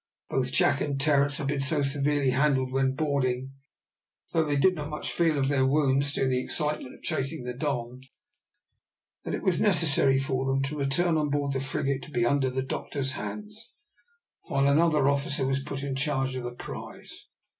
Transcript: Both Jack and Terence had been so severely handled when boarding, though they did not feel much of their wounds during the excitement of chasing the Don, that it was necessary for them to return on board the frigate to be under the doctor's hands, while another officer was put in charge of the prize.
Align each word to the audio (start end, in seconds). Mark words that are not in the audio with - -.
Both 0.31 0.51
Jack 0.51 0.81
and 0.81 0.99
Terence 0.99 1.37
had 1.37 1.45
been 1.45 1.59
so 1.59 1.83
severely 1.83 2.31
handled 2.31 2.71
when 2.71 2.95
boarding, 2.95 3.53
though 4.31 4.43
they 4.43 4.55
did 4.55 4.73
not 4.73 5.05
feel 5.05 5.35
much 5.35 5.37
of 5.43 5.47
their 5.49 5.63
wounds 5.63 6.11
during 6.11 6.31
the 6.31 6.43
excitement 6.43 6.95
of 6.95 7.03
chasing 7.03 7.43
the 7.43 7.53
Don, 7.53 8.01
that 9.25 9.35
it 9.35 9.43
was 9.43 9.61
necessary 9.61 10.17
for 10.17 10.47
them 10.47 10.63
to 10.63 10.75
return 10.79 11.17
on 11.17 11.29
board 11.29 11.53
the 11.53 11.59
frigate 11.59 12.01
to 12.01 12.09
be 12.09 12.25
under 12.25 12.49
the 12.49 12.63
doctor's 12.63 13.11
hands, 13.11 13.73
while 14.47 14.67
another 14.67 15.07
officer 15.07 15.45
was 15.45 15.61
put 15.61 15.83
in 15.83 15.93
charge 15.93 16.33
of 16.35 16.45
the 16.45 16.51
prize. 16.51 17.27